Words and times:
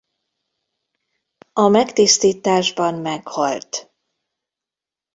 A 1.53 1.67
megtisztításban 1.67 2.93
meghalt. 3.01 3.93